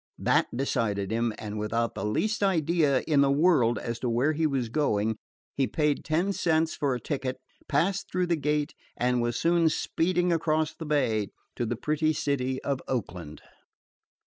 [0.17, 4.47] That decided him, and without the least idea in the world as to where he
[4.47, 5.15] was going,
[5.55, 10.33] he paid ten cents for a ticket, passed through the gate, and was soon speeding
[10.33, 13.43] across the bay to the pretty city of Oakland.